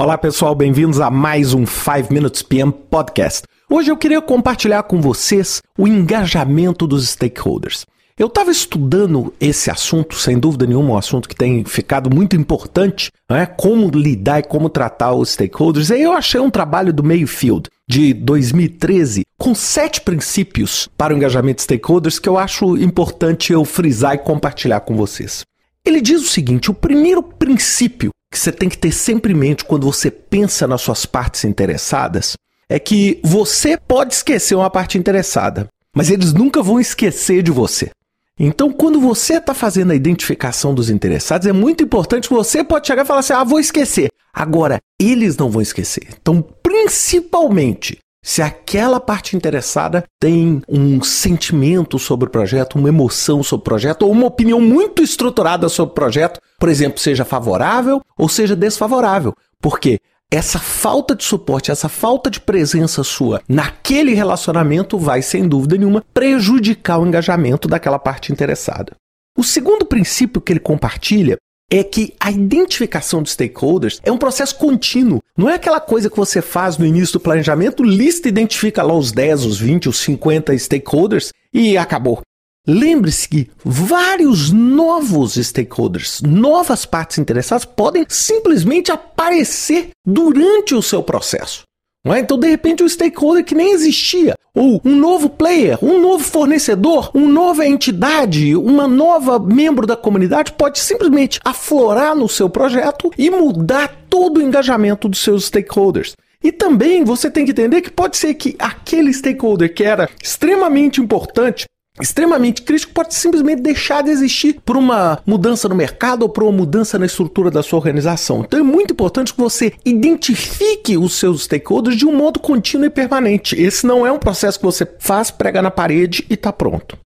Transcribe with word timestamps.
Olá 0.00 0.16
pessoal, 0.16 0.54
bem-vindos 0.54 0.98
a 0.98 1.10
mais 1.10 1.52
um 1.52 1.66
5 1.66 2.10
Minutes 2.10 2.40
PM 2.40 2.72
Podcast. 2.72 3.42
Hoje 3.68 3.90
eu 3.90 3.98
queria 3.98 4.22
compartilhar 4.22 4.82
com 4.84 4.98
vocês 4.98 5.60
o 5.76 5.86
engajamento 5.86 6.86
dos 6.86 7.06
stakeholders. 7.10 7.84
Eu 8.18 8.28
estava 8.28 8.50
estudando 8.50 9.34
esse 9.38 9.70
assunto, 9.70 10.14
sem 10.14 10.38
dúvida 10.38 10.66
nenhuma, 10.66 10.94
um 10.94 10.96
assunto 10.96 11.28
que 11.28 11.36
tem 11.36 11.66
ficado 11.66 12.08
muito 12.08 12.34
importante, 12.34 13.10
é? 13.28 13.44
como 13.44 13.90
lidar 13.90 14.40
e 14.40 14.42
como 14.42 14.70
tratar 14.70 15.12
os 15.12 15.32
stakeholders. 15.32 15.90
E 15.90 15.94
aí 15.96 16.02
eu 16.02 16.12
achei 16.12 16.40
um 16.40 16.48
trabalho 16.48 16.94
do 16.94 17.04
Mayfield, 17.04 17.68
de 17.86 18.14
2013, 18.14 19.26
com 19.36 19.54
sete 19.54 20.00
princípios 20.00 20.88
para 20.96 21.12
o 21.12 21.16
engajamento 21.18 21.56
de 21.56 21.64
stakeholders 21.64 22.18
que 22.18 22.28
eu 22.28 22.38
acho 22.38 22.74
importante 22.78 23.52
eu 23.52 23.66
frisar 23.66 24.14
e 24.14 24.18
compartilhar 24.18 24.80
com 24.80 24.96
vocês. 24.96 25.44
Ele 25.86 26.00
diz 26.00 26.22
o 26.22 26.28
seguinte: 26.28 26.70
o 26.70 26.74
primeiro 26.74 27.22
princípio 27.22 28.10
que 28.32 28.38
você 28.38 28.52
tem 28.52 28.68
que 28.68 28.78
ter 28.78 28.92
sempre 28.92 29.32
em 29.32 29.36
mente 29.36 29.64
quando 29.64 29.90
você 29.90 30.10
pensa 30.10 30.66
nas 30.66 30.82
suas 30.82 31.04
partes 31.04 31.44
interessadas 31.44 32.34
é 32.68 32.78
que 32.78 33.20
você 33.24 33.76
pode 33.76 34.14
esquecer 34.14 34.54
uma 34.54 34.70
parte 34.70 34.96
interessada, 34.96 35.66
mas 35.94 36.08
eles 36.08 36.32
nunca 36.32 36.62
vão 36.62 36.78
esquecer 36.78 37.42
de 37.42 37.50
você. 37.50 37.90
Então, 38.38 38.72
quando 38.72 39.00
você 39.00 39.34
está 39.34 39.52
fazendo 39.52 39.90
a 39.90 39.94
identificação 39.94 40.72
dos 40.72 40.88
interessados, 40.88 41.46
é 41.46 41.52
muito 41.52 41.82
importante 41.82 42.28
que 42.28 42.34
você 42.34 42.64
pode 42.64 42.86
chegar 42.86 43.02
e 43.02 43.06
falar 43.06 43.20
assim: 43.20 43.32
ah, 43.32 43.44
vou 43.44 43.60
esquecer. 43.60 44.08
Agora, 44.32 44.78
eles 44.98 45.36
não 45.36 45.50
vão 45.50 45.60
esquecer. 45.60 46.08
Então, 46.20 46.40
principalmente, 46.62 47.98
se 48.22 48.42
aquela 48.42 49.00
parte 49.00 49.36
interessada 49.36 50.04
tem 50.18 50.62
um 50.68 51.02
sentimento 51.02 51.98
sobre 51.98 52.28
o 52.28 52.30
projeto, 52.30 52.78
uma 52.78 52.88
emoção 52.88 53.42
sobre 53.42 53.62
o 53.62 53.64
projeto, 53.64 54.02
ou 54.02 54.12
uma 54.12 54.26
opinião 54.26 54.60
muito 54.60 55.02
estruturada 55.02 55.68
sobre 55.68 55.92
o 55.92 55.94
projeto, 55.94 56.40
por 56.58 56.68
exemplo, 56.68 56.98
seja 56.98 57.24
favorável 57.24 58.00
ou 58.18 58.28
seja 58.28 58.54
desfavorável. 58.54 59.34
Porque 59.60 60.00
essa 60.30 60.58
falta 60.58 61.14
de 61.14 61.24
suporte, 61.24 61.72
essa 61.72 61.88
falta 61.88 62.30
de 62.30 62.40
presença 62.40 63.02
sua 63.02 63.42
naquele 63.48 64.14
relacionamento 64.14 64.96
vai, 64.96 65.22
sem 65.22 65.48
dúvida 65.48 65.76
nenhuma, 65.76 66.04
prejudicar 66.14 67.00
o 67.00 67.06
engajamento 67.06 67.66
daquela 67.66 67.98
parte 67.98 68.30
interessada. 68.30 68.92
O 69.36 69.42
segundo 69.42 69.84
princípio 69.84 70.40
que 70.40 70.52
ele 70.52 70.60
compartilha 70.60 71.36
é 71.70 71.84
que 71.84 72.12
a 72.18 72.30
identificação 72.30 73.22
de 73.22 73.30
stakeholders 73.30 74.00
é 74.02 74.10
um 74.10 74.18
processo 74.18 74.56
contínuo. 74.56 75.22
Não 75.36 75.48
é 75.48 75.54
aquela 75.54 75.80
coisa 75.80 76.10
que 76.10 76.16
você 76.16 76.42
faz 76.42 76.76
no 76.76 76.84
início 76.84 77.14
do 77.14 77.20
planejamento, 77.20 77.84
lista 77.84 78.26
e 78.26 78.30
identifica 78.30 78.82
lá 78.82 78.92
os 78.92 79.12
10, 79.12 79.44
os 79.44 79.58
20, 79.60 79.88
os 79.88 79.98
50 79.98 80.58
stakeholders 80.58 81.32
e 81.54 81.78
acabou. 81.78 82.20
Lembre-se 82.66 83.28
que 83.28 83.50
vários 83.64 84.50
novos 84.50 85.34
stakeholders, 85.34 86.20
novas 86.22 86.84
partes 86.84 87.18
interessadas, 87.18 87.64
podem 87.64 88.04
simplesmente 88.08 88.92
aparecer 88.92 89.90
durante 90.06 90.74
o 90.74 90.82
seu 90.82 91.02
processo. 91.02 91.62
É? 92.04 92.18
Então, 92.18 92.38
de 92.38 92.48
repente, 92.48 92.82
um 92.82 92.88
stakeholder 92.88 93.44
que 93.44 93.54
nem 93.54 93.72
existia, 93.72 94.34
ou 94.54 94.80
um 94.84 94.96
novo 94.96 95.28
player, 95.28 95.78
um 95.82 96.00
novo 96.00 96.24
fornecedor, 96.24 97.10
uma 97.12 97.28
nova 97.28 97.66
entidade, 97.66 98.56
uma 98.56 98.88
nova 98.88 99.38
membro 99.38 99.86
da 99.86 99.96
comunidade 99.96 100.52
pode 100.52 100.78
simplesmente 100.78 101.38
aflorar 101.44 102.16
no 102.16 102.28
seu 102.28 102.48
projeto 102.48 103.10
e 103.18 103.30
mudar 103.30 104.06
todo 104.08 104.38
o 104.38 104.42
engajamento 104.42 105.08
dos 105.08 105.22
seus 105.22 105.46
stakeholders. 105.46 106.16
E 106.42 106.50
também 106.50 107.04
você 107.04 107.30
tem 107.30 107.44
que 107.44 107.50
entender 107.50 107.82
que 107.82 107.90
pode 107.90 108.16
ser 108.16 108.32
que 108.32 108.56
aquele 108.58 109.12
stakeholder 109.12 109.74
que 109.74 109.84
era 109.84 110.08
extremamente 110.22 111.00
importante 111.00 111.66
extremamente 112.00 112.62
crítico 112.62 112.92
pode 112.92 113.14
simplesmente 113.14 113.62
deixar 113.62 114.02
de 114.02 114.10
existir 114.10 114.60
por 114.64 114.76
uma 114.76 115.18
mudança 115.26 115.68
no 115.68 115.74
mercado 115.74 116.22
ou 116.22 116.28
por 116.28 116.44
uma 116.44 116.52
mudança 116.52 116.98
na 116.98 117.06
estrutura 117.06 117.50
da 117.50 117.62
sua 117.62 117.78
organização. 117.78 118.40
Então 118.40 118.60
é 118.60 118.62
muito 118.62 118.92
importante 118.92 119.32
que 119.32 119.40
você 119.40 119.72
identifique 119.84 120.96
os 120.96 121.14
seus 121.14 121.44
stakeholders 121.44 121.96
de 121.96 122.06
um 122.06 122.14
modo 122.14 122.40
contínuo 122.40 122.86
e 122.86 122.90
permanente. 122.90 123.60
Esse 123.60 123.86
não 123.86 124.06
é 124.06 124.12
um 124.12 124.18
processo 124.18 124.58
que 124.58 124.64
você 124.64 124.88
faz, 124.98 125.30
prega 125.30 125.62
na 125.62 125.70
parede 125.70 126.26
e 126.28 126.34
está 126.34 126.52
pronto. 126.52 126.98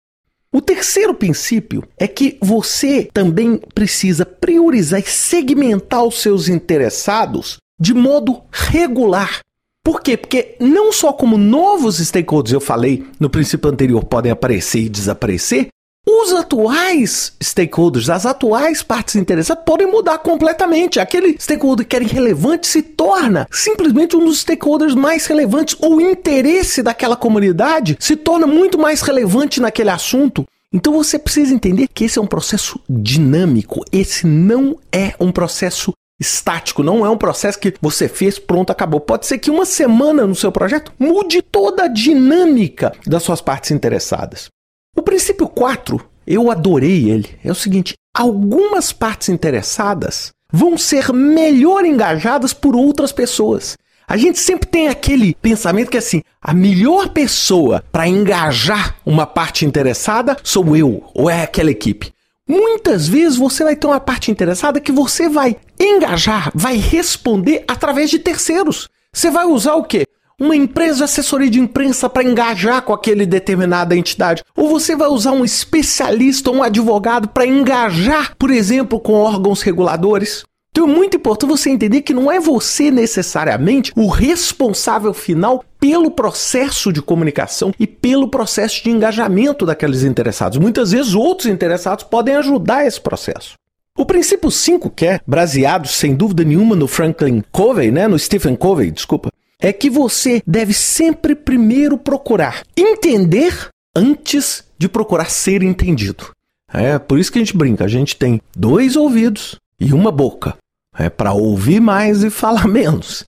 O 0.51 0.61
terceiro 0.61 1.15
princípio 1.15 1.83
é 1.97 2.07
que 2.07 2.37
você 2.39 3.09
também 3.11 3.59
precisa 3.73 4.23
priorizar 4.23 4.99
e 4.99 5.03
segmentar 5.03 6.03
os 6.03 6.21
seus 6.21 6.47
interessados 6.47 7.57
de 7.79 7.91
modo 7.93 8.43
regular 8.51 9.39
por 9.83 10.01
quê? 10.01 10.15
Porque 10.15 10.55
não 10.59 10.91
só 10.91 11.11
como 11.11 11.37
novos 11.37 11.97
stakeholders, 11.97 12.53
eu 12.53 12.61
falei 12.61 13.05
no 13.19 13.29
princípio 13.29 13.69
anterior, 13.69 14.03
podem 14.05 14.31
aparecer 14.31 14.79
e 14.79 14.89
desaparecer, 14.89 15.67
os 16.05 16.33
atuais 16.33 17.33
stakeholders, 17.41 18.09
as 18.09 18.25
atuais 18.25 18.83
partes 18.83 19.15
interessadas 19.15 19.63
podem 19.65 19.87
mudar 19.89 20.17
completamente. 20.17 20.99
Aquele 20.99 21.37
stakeholder 21.39 21.87
que 21.87 21.95
era 21.95 22.03
irrelevante 22.03 22.67
se 22.67 22.81
torna 22.81 23.47
simplesmente 23.49 24.15
um 24.15 24.25
dos 24.25 24.39
stakeholders 24.39 24.95
mais 24.95 25.25
relevantes. 25.25 25.77
O 25.81 26.01
interesse 26.01 26.83
daquela 26.83 27.15
comunidade 27.15 27.95
se 28.01 28.17
torna 28.17 28.45
muito 28.45 28.77
mais 28.77 29.01
relevante 29.01 29.61
naquele 29.61 29.91
assunto. 29.91 30.45
Então 30.73 30.91
você 30.91 31.17
precisa 31.17 31.53
entender 31.53 31.87
que 31.87 32.03
esse 32.03 32.19
é 32.19 32.21
um 32.21 32.27
processo 32.27 32.79
dinâmico. 32.89 33.85
Esse 33.89 34.27
não 34.27 34.77
é 34.91 35.13
um 35.21 35.31
processo 35.31 35.93
estático, 36.19 36.83
não 36.83 37.05
é 37.05 37.09
um 37.09 37.17
processo 37.17 37.59
que 37.59 37.73
você 37.81 38.07
fez, 38.07 38.39
pronto, 38.39 38.71
acabou. 38.71 38.99
Pode 38.99 39.25
ser 39.25 39.37
que 39.37 39.51
uma 39.51 39.65
semana 39.65 40.25
no 40.25 40.35
seu 40.35 40.51
projeto 40.51 40.93
mude 40.97 41.41
toda 41.41 41.83
a 41.83 41.87
dinâmica 41.87 42.93
das 43.05 43.23
suas 43.23 43.41
partes 43.41 43.71
interessadas. 43.71 44.47
O 44.95 45.01
princípio 45.01 45.47
4, 45.47 45.99
eu 46.25 46.51
adorei 46.51 47.09
ele, 47.09 47.37
é 47.43 47.51
o 47.51 47.55
seguinte: 47.55 47.93
algumas 48.15 48.93
partes 48.93 49.29
interessadas 49.29 50.31
vão 50.51 50.77
ser 50.77 51.11
melhor 51.11 51.83
engajadas 51.83 52.53
por 52.53 52.75
outras 52.75 53.11
pessoas. 53.11 53.75
A 54.07 54.17
gente 54.17 54.37
sempre 54.37 54.67
tem 54.69 54.89
aquele 54.89 55.33
pensamento 55.35 55.89
que 55.89 55.97
é 55.97 55.99
assim, 55.99 56.21
a 56.41 56.53
melhor 56.53 57.09
pessoa 57.09 57.83
para 57.91 58.07
engajar 58.07 58.97
uma 59.05 59.25
parte 59.25 59.65
interessada 59.65 60.37
sou 60.43 60.75
eu 60.75 61.03
ou 61.15 61.29
é 61.29 61.41
aquela 61.41 61.71
equipe. 61.71 62.13
Muitas 62.47 63.07
vezes 63.07 63.37
você 63.37 63.63
vai 63.63 63.75
ter 63.75 63.87
uma 63.87 64.01
parte 64.01 64.29
interessada 64.29 64.81
que 64.81 64.91
você 64.91 65.29
vai 65.29 65.55
engajar, 65.79 66.51
vai 66.53 66.75
responder 66.75 67.63
através 67.67 68.09
de 68.09 68.19
terceiros. 68.19 68.89
Você 69.13 69.31
vai 69.31 69.45
usar 69.45 69.75
o 69.75 69.83
quê? 69.83 70.05
Uma 70.39 70.55
empresa 70.55 70.97
de 70.97 71.03
assessoria 71.03 71.49
de 71.49 71.59
imprensa 71.59 72.09
para 72.09 72.23
engajar 72.23 72.81
com 72.81 72.91
aquele 72.91 73.25
determinada 73.25 73.95
entidade. 73.95 74.43
Ou 74.57 74.67
você 74.67 74.93
vai 74.93 75.07
usar 75.07 75.31
um 75.31 75.45
especialista, 75.45 76.51
um 76.51 76.61
advogado 76.61 77.29
para 77.29 77.45
engajar, 77.45 78.35
por 78.37 78.51
exemplo, 78.51 78.99
com 78.99 79.13
órgãos 79.13 79.61
reguladores. 79.61 80.43
Então 80.73 80.89
é 80.89 80.91
muito 80.91 81.17
importante 81.17 81.51
você 81.51 81.69
entender 81.69 82.01
que 82.01 82.15
não 82.15 82.31
é 82.31 82.39
você 82.39 82.89
necessariamente 82.89 83.93
o 83.95 84.07
responsável 84.07 85.13
final 85.13 85.63
pelo 85.79 86.09
processo 86.09 86.91
de 86.91 86.99
comunicação 86.99 87.71
e 87.79 87.85
pelo 87.85 88.27
processo 88.27 88.83
de 88.83 88.89
engajamento 88.89 89.67
daqueles 89.67 90.01
interessados. 90.01 90.57
Muitas 90.57 90.91
vezes 90.91 91.13
outros 91.13 91.47
interessados 91.47 92.03
podem 92.03 92.35
ajudar 92.37 92.87
esse 92.87 92.99
processo. 92.99 93.53
O 93.95 94.03
princípio 94.03 94.49
5, 94.49 94.89
que 94.89 95.05
é 95.05 95.19
baseado 95.27 95.87
sem 95.87 96.15
dúvida 96.15 96.43
nenhuma 96.43 96.75
no 96.75 96.87
Franklin 96.87 97.43
Covey, 97.51 97.91
né, 97.91 98.07
no 98.07 98.17
Stephen 98.17 98.55
Covey, 98.55 98.89
desculpa, 98.89 99.29
é 99.59 99.71
que 99.71 99.91
você 99.91 100.41
deve 100.47 100.73
sempre 100.73 101.35
primeiro 101.35 101.99
procurar 101.99 102.63
entender 102.75 103.67
antes 103.95 104.63
de 104.75 104.89
procurar 104.89 105.29
ser 105.29 105.61
entendido. 105.61 106.31
É 106.73 106.97
por 106.97 107.19
isso 107.19 107.31
que 107.31 107.37
a 107.37 107.41
gente 107.41 107.55
brinca, 107.55 107.85
a 107.85 107.87
gente 107.87 108.15
tem 108.15 108.41
dois 108.57 108.95
ouvidos 108.95 109.59
e 109.79 109.93
uma 109.93 110.11
boca 110.11 110.55
é 110.97 111.09
para 111.09 111.33
ouvir 111.33 111.79
mais 111.79 112.23
e 112.23 112.29
falar 112.29 112.67
menos. 112.69 113.23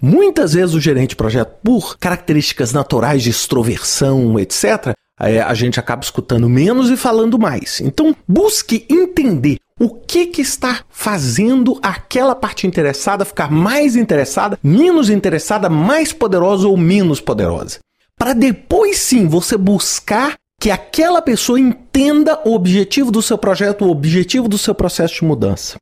Muitas 0.00 0.52
vezes 0.52 0.74
o 0.74 0.80
gerente 0.80 1.10
de 1.10 1.16
projeto, 1.16 1.56
por 1.62 1.98
características 1.98 2.72
naturais 2.72 3.22
de 3.22 3.30
extroversão, 3.30 4.38
etc., 4.38 4.94
é, 5.20 5.40
a 5.40 5.52
gente 5.52 5.80
acaba 5.80 6.02
escutando 6.02 6.48
menos 6.48 6.90
e 6.90 6.96
falando 6.96 7.38
mais. 7.38 7.80
Então, 7.80 8.14
busque 8.26 8.86
entender 8.88 9.58
o 9.80 9.90
que, 9.90 10.26
que 10.26 10.42
está 10.42 10.84
fazendo 10.88 11.78
aquela 11.82 12.34
parte 12.34 12.66
interessada 12.66 13.24
ficar 13.24 13.50
mais 13.50 13.96
interessada, 13.96 14.58
menos 14.62 15.10
interessada, 15.10 15.68
mais 15.68 16.12
poderosa 16.12 16.68
ou 16.68 16.76
menos 16.76 17.20
poderosa. 17.20 17.78
Para 18.16 18.32
depois 18.32 18.98
sim 18.98 19.26
você 19.26 19.56
buscar 19.56 20.34
que 20.60 20.70
aquela 20.70 21.22
pessoa 21.22 21.60
entenda 21.60 22.40
o 22.44 22.52
objetivo 22.54 23.12
do 23.12 23.22
seu 23.22 23.38
projeto, 23.38 23.84
o 23.84 23.90
objetivo 23.90 24.48
do 24.48 24.58
seu 24.58 24.74
processo 24.74 25.16
de 25.16 25.24
mudança. 25.24 25.76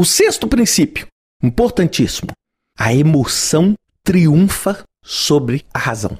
O 0.00 0.04
sexto 0.06 0.48
princípio, 0.48 1.06
importantíssimo, 1.42 2.30
a 2.78 2.94
emoção 2.94 3.74
triunfa 4.02 4.82
sobre 5.04 5.62
a 5.74 5.78
razão. 5.78 6.16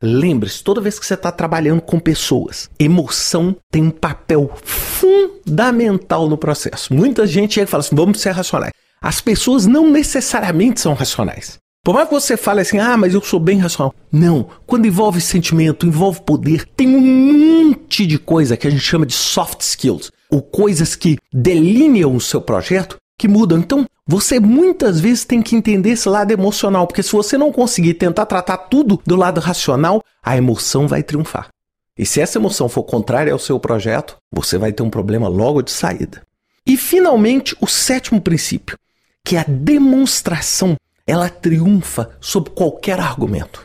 Lembre-se, 0.00 0.62
toda 0.62 0.80
vez 0.80 0.96
que 0.96 1.04
você 1.04 1.14
está 1.14 1.32
trabalhando 1.32 1.82
com 1.82 1.98
pessoas, 1.98 2.70
emoção 2.78 3.56
tem 3.68 3.82
um 3.82 3.90
papel 3.90 4.48
fundamental 4.62 6.28
no 6.28 6.38
processo. 6.38 6.94
Muita 6.94 7.26
gente 7.26 7.54
chega 7.54 7.66
e 7.66 7.68
fala 7.68 7.80
assim: 7.80 7.96
vamos 7.96 8.20
ser 8.20 8.30
racionais. 8.30 8.72
As 9.02 9.20
pessoas 9.20 9.66
não 9.66 9.90
necessariamente 9.90 10.80
são 10.80 10.94
racionais. 10.94 11.58
Por 11.84 11.96
mais 11.96 12.06
que 12.06 12.14
você 12.14 12.36
fale 12.36 12.60
assim, 12.60 12.78
ah, 12.78 12.96
mas 12.96 13.12
eu 13.12 13.20
sou 13.20 13.40
bem 13.40 13.58
racional. 13.58 13.92
Não. 14.12 14.48
Quando 14.68 14.86
envolve 14.86 15.20
sentimento, 15.20 15.84
envolve 15.84 16.22
poder, 16.22 16.64
tem 16.76 16.86
um 16.86 17.64
monte 17.66 18.06
de 18.06 18.20
coisa 18.20 18.56
que 18.56 18.68
a 18.68 18.70
gente 18.70 18.84
chama 18.84 19.04
de 19.04 19.14
soft 19.14 19.62
skills 19.62 20.12
ou 20.34 20.42
coisas 20.42 20.96
que 20.96 21.16
delineam 21.32 22.16
o 22.16 22.20
seu 22.20 22.40
projeto 22.40 22.96
que 23.16 23.28
mudam. 23.28 23.58
Então, 23.58 23.86
você 24.04 24.40
muitas 24.40 24.98
vezes 24.98 25.24
tem 25.24 25.40
que 25.40 25.54
entender 25.54 25.90
esse 25.90 26.08
lado 26.08 26.32
emocional, 26.32 26.88
porque 26.88 27.04
se 27.04 27.12
você 27.12 27.38
não 27.38 27.52
conseguir 27.52 27.94
tentar 27.94 28.26
tratar 28.26 28.56
tudo 28.56 29.00
do 29.06 29.14
lado 29.14 29.40
racional, 29.40 30.02
a 30.20 30.36
emoção 30.36 30.88
vai 30.88 31.04
triunfar. 31.04 31.50
E 31.96 32.04
se 32.04 32.20
essa 32.20 32.38
emoção 32.38 32.68
for 32.68 32.82
contrária 32.82 33.32
ao 33.32 33.38
seu 33.38 33.60
projeto, 33.60 34.16
você 34.32 34.58
vai 34.58 34.72
ter 34.72 34.82
um 34.82 34.90
problema 34.90 35.28
logo 35.28 35.62
de 35.62 35.70
saída. 35.70 36.22
E 36.66 36.76
finalmente, 36.76 37.56
o 37.60 37.68
sétimo 37.68 38.20
princípio, 38.20 38.76
que 39.24 39.36
é 39.36 39.40
a 39.40 39.44
demonstração, 39.46 40.74
ela 41.06 41.28
triunfa 41.28 42.10
sobre 42.20 42.50
qualquer 42.50 42.98
argumento. 42.98 43.62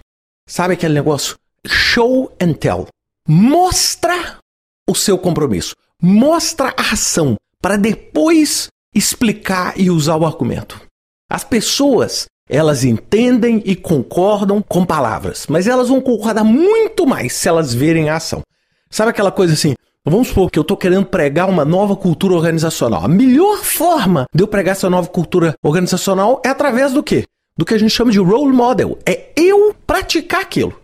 Sabe 0.47 0.75
aquele 0.75 0.93
negócio? 0.93 1.35
Show 1.65 2.31
and 2.39 2.53
tell. 2.53 2.87
Mostra 3.27 4.37
o 4.89 4.95
seu 4.95 5.17
compromisso. 5.17 5.75
Mostra 6.01 6.73
a 6.75 6.93
ação 6.93 7.35
para 7.61 7.77
depois 7.77 8.69
explicar 8.93 9.73
e 9.79 9.91
usar 9.91 10.15
o 10.15 10.25
argumento. 10.25 10.81
As 11.29 11.43
pessoas, 11.43 12.25
elas 12.49 12.83
entendem 12.83 13.61
e 13.65 13.75
concordam 13.75 14.61
com 14.61 14.83
palavras, 14.83 15.45
mas 15.47 15.67
elas 15.67 15.89
vão 15.89 16.01
concordar 16.01 16.43
muito 16.43 17.05
mais 17.05 17.33
se 17.33 17.47
elas 17.47 17.73
verem 17.73 18.09
a 18.09 18.15
ação. 18.15 18.41
Sabe 18.89 19.11
aquela 19.11 19.31
coisa 19.31 19.53
assim? 19.53 19.75
Vamos 20.03 20.29
supor 20.29 20.49
que 20.49 20.57
eu 20.57 20.63
estou 20.63 20.77
querendo 20.77 21.05
pregar 21.05 21.47
uma 21.47 21.63
nova 21.63 21.95
cultura 21.95 22.33
organizacional. 22.33 23.03
A 23.03 23.07
melhor 23.07 23.57
forma 23.57 24.25
de 24.33 24.41
eu 24.41 24.47
pregar 24.47 24.71
essa 24.71 24.89
nova 24.89 25.07
cultura 25.07 25.53
organizacional 25.61 26.41
é 26.43 26.49
através 26.49 26.93
do 26.93 27.03
quê? 27.03 27.25
Do 27.55 27.65
que 27.65 27.75
a 27.75 27.77
gente 27.77 27.91
chama 27.91 28.11
de 28.11 28.19
role 28.19 28.53
model. 28.53 28.97
É 29.05 29.31
eu 29.35 29.75
praticar 29.85 30.41
aquilo. 30.41 30.78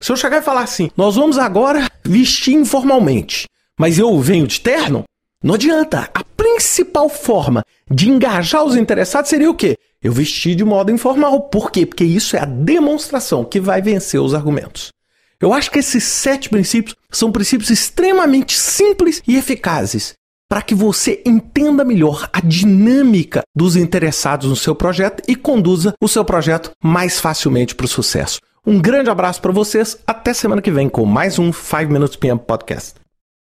Se 0.00 0.12
eu 0.12 0.16
chegar 0.16 0.38
e 0.38 0.42
falar 0.42 0.62
assim, 0.62 0.90
nós 0.96 1.16
vamos 1.16 1.38
agora 1.38 1.88
vestir 2.04 2.54
informalmente, 2.54 3.46
mas 3.78 3.98
eu 3.98 4.18
venho 4.20 4.46
de 4.46 4.60
terno, 4.60 5.04
não 5.42 5.54
adianta. 5.54 6.10
A 6.12 6.22
principal 6.22 7.08
forma 7.08 7.64
de 7.90 8.10
engajar 8.10 8.64
os 8.64 8.76
interessados 8.76 9.30
seria 9.30 9.50
o 9.50 9.54
quê? 9.54 9.76
Eu 10.02 10.12
vestir 10.12 10.54
de 10.54 10.64
modo 10.64 10.92
informal. 10.92 11.48
Por 11.48 11.70
quê? 11.70 11.86
Porque 11.86 12.04
isso 12.04 12.36
é 12.36 12.40
a 12.40 12.44
demonstração 12.44 13.44
que 13.44 13.58
vai 13.58 13.80
vencer 13.80 14.20
os 14.20 14.34
argumentos. 14.34 14.92
Eu 15.40 15.52
acho 15.52 15.70
que 15.70 15.78
esses 15.78 16.04
sete 16.04 16.48
princípios 16.48 16.94
são 17.10 17.32
princípios 17.32 17.70
extremamente 17.70 18.56
simples 18.56 19.22
e 19.26 19.36
eficazes 19.36 20.14
para 20.48 20.62
que 20.62 20.74
você 20.74 21.22
entenda 21.26 21.84
melhor 21.84 22.28
a 22.32 22.40
dinâmica 22.40 23.42
dos 23.54 23.76
interessados 23.76 24.48
no 24.48 24.56
seu 24.56 24.74
projeto 24.74 25.22
e 25.26 25.34
conduza 25.34 25.94
o 26.00 26.08
seu 26.08 26.24
projeto 26.24 26.70
mais 26.82 27.18
facilmente 27.18 27.74
para 27.74 27.86
o 27.86 27.88
sucesso. 27.88 28.38
Um 28.66 28.80
grande 28.80 29.08
abraço 29.08 29.40
para 29.40 29.52
vocês, 29.52 29.96
até 30.04 30.34
semana 30.34 30.60
que 30.60 30.72
vem 30.72 30.88
com 30.88 31.06
mais 31.06 31.38
um 31.38 31.52
5 31.52 31.88
Minutes 31.88 32.16
PM 32.16 32.40
Podcast. 32.40 33.05